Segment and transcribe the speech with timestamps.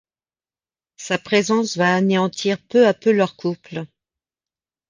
[0.97, 3.85] Sa présence va anéantir peu à peu leur couple.